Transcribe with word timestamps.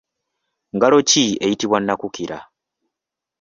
Ngalo 0.75 0.97
ki 1.09 1.23
eyitibwa 1.43 1.77
nakukira? 1.81 2.37